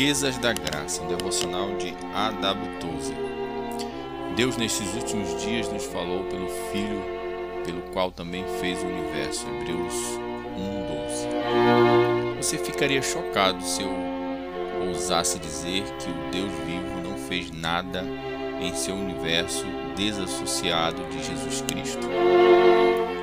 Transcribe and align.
Riquezas 0.00 0.38
da 0.38 0.54
Graça, 0.54 1.02
um 1.02 1.08
devocional 1.08 1.76
de 1.76 1.94
A.W. 2.14 2.78
Tozer. 2.80 3.18
Deus, 4.34 4.56
nesses 4.56 4.94
últimos 4.94 5.42
dias, 5.42 5.70
nos 5.70 5.84
falou 5.84 6.24
pelo 6.24 6.48
Filho, 6.72 7.04
pelo 7.66 7.82
qual 7.92 8.10
também 8.10 8.42
fez 8.62 8.82
o 8.82 8.86
universo. 8.86 9.46
Hebreus 9.46 9.92
1,12. 10.56 12.36
Você 12.38 12.56
ficaria 12.56 13.02
chocado 13.02 13.62
se 13.62 13.82
eu 13.82 13.90
ousasse 14.88 15.38
dizer 15.38 15.84
que 15.98 16.08
o 16.08 16.30
Deus 16.32 16.52
vivo 16.64 17.06
não 17.06 17.18
fez 17.28 17.50
nada 17.50 18.02
em 18.58 18.74
seu 18.74 18.94
universo 18.94 19.66
desassociado 19.96 21.04
de 21.10 21.22
Jesus 21.22 21.60
Cristo. 21.68 22.08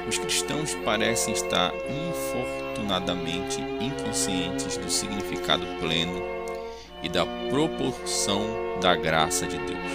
Os 0.07 0.19
cristãos 0.19 0.75
parecem 0.85 1.33
estar 1.33 1.73
infortunadamente 1.89 3.61
inconscientes 3.81 4.77
do 4.77 4.91
significado 4.91 5.65
pleno 5.79 6.37
e 7.03 7.09
da 7.09 7.25
proporção 7.49 8.41
da 8.81 8.95
graça 8.95 9.45
de 9.45 9.57
Deus. 9.57 9.91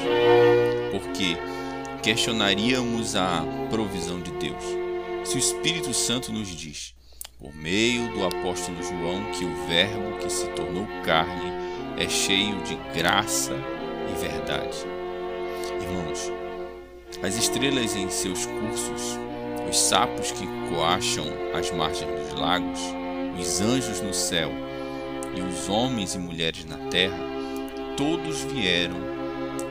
Porque 0.90 1.36
questionaríamos 2.02 3.16
a 3.16 3.44
provisão 3.70 4.20
de 4.20 4.30
Deus 4.32 4.64
se 5.24 5.36
o 5.36 5.38
Espírito 5.38 5.94
Santo 5.94 6.32
nos 6.32 6.48
diz, 6.48 6.94
por 7.38 7.54
meio 7.54 8.12
do 8.12 8.24
apóstolo 8.24 8.82
João, 8.82 9.24
que 9.32 9.44
o 9.44 9.66
Verbo 9.66 10.18
que 10.18 10.30
se 10.30 10.46
tornou 10.48 10.86
carne 11.04 11.52
é 11.96 12.08
cheio 12.08 12.60
de 12.62 12.74
graça 12.92 13.52
e 14.10 14.20
verdade. 14.20 14.78
Irmãos, 15.80 16.32
as 17.22 17.36
estrelas 17.36 17.94
em 17.94 18.10
seus 18.10 18.46
cursos 18.46 19.18
os 19.68 19.78
sapos 19.78 20.32
que 20.32 20.46
coacham 20.68 21.24
as 21.54 21.70
margens 21.70 22.10
dos 22.10 22.38
lagos, 22.38 22.80
os 23.38 23.60
anjos 23.60 24.00
no 24.02 24.12
céu 24.12 24.50
e 25.34 25.40
os 25.40 25.68
homens 25.68 26.14
e 26.14 26.18
mulheres 26.18 26.64
na 26.64 26.76
terra, 26.88 27.18
todos 27.96 28.42
vieram 28.42 28.96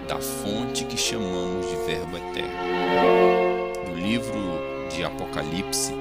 da 0.08 0.20
fonte 0.20 0.86
que 0.86 0.98
chamamos 0.98 1.70
de 1.70 1.76
Verbo 1.86 2.18
Eterno. 2.18 3.90
No 3.90 3.96
livro 3.96 4.90
de 4.94 5.04
Apocalipse, 5.04 5.94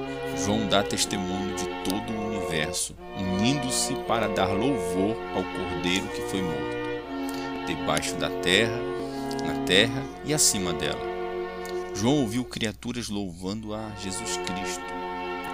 João 0.43 0.67
dá 0.67 0.83
testemunho 0.83 1.55
de 1.55 1.65
todo 1.89 2.11
o 2.11 2.27
universo, 2.27 2.95
unindo-se 3.17 3.93
para 4.07 4.27
dar 4.27 4.47
louvor 4.47 5.15
ao 5.35 5.43
Cordeiro 5.43 6.07
que 6.07 6.21
foi 6.21 6.41
morto, 6.41 7.67
debaixo 7.67 8.15
da 8.15 8.29
terra, 8.29 8.79
na 9.45 9.63
terra 9.65 10.03
e 10.25 10.33
acima 10.33 10.73
dela 10.73 11.11
João 11.93 12.21
ouviu 12.21 12.43
criaturas 12.43 13.09
louvando 13.09 13.73
a 13.73 13.91
Jesus 14.01 14.37
Cristo, 14.37 14.83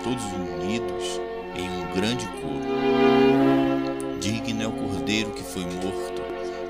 todos 0.03 0.23
unidos 0.23 1.19
em 1.55 1.69
um 1.69 1.93
grande 1.93 2.25
coro. 2.27 3.06
Cordeiro 5.07 5.31
que 5.31 5.41
foi 5.41 5.63
morto, 5.63 6.21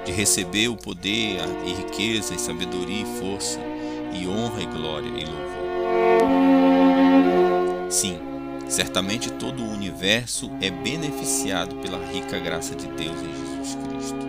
de 0.05 0.11
receber 0.11 0.67
o 0.67 0.75
poder 0.75 1.39
e 1.65 1.73
riqueza 1.73 2.35
e 2.35 2.39
sabedoria 2.39 3.01
e 3.01 3.19
força, 3.19 3.59
e 4.13 4.27
honra 4.27 4.61
e 4.61 4.65
glória 4.67 5.07
e 5.07 5.25
louvor. 5.25 5.57
Sim, 7.89 8.19
certamente 8.67 9.31
todo 9.31 9.63
o 9.63 9.71
universo 9.71 10.51
é 10.61 10.69
beneficiado 10.69 11.77
pela 11.77 11.97
rica 12.11 12.37
graça 12.37 12.75
de 12.75 12.85
Deus 12.85 13.17
em 13.19 13.33
Jesus 13.35 13.75
Cristo. 13.87 14.19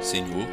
Senhor, 0.00 0.48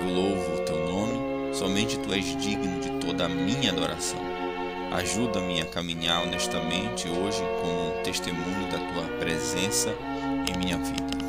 eu 0.00 0.14
louvo 0.14 0.54
o 0.54 0.60
teu 0.64 0.78
nome 0.86 1.26
Somente 1.52 1.98
tu 1.98 2.10
és 2.14 2.24
digno 2.38 2.80
de 2.80 2.88
toda 3.04 3.26
a 3.26 3.28
minha 3.28 3.70
adoração. 3.70 4.20
Ajuda-me 4.92 5.60
a 5.60 5.66
caminhar 5.66 6.22
honestamente 6.22 7.06
hoje 7.06 7.42
como 7.60 7.98
um 7.98 8.02
testemunho 8.02 8.66
da 8.70 8.78
tua 8.78 9.02
presença 9.18 9.94
em 10.48 10.58
minha 10.58 10.78
vida. 10.78 11.25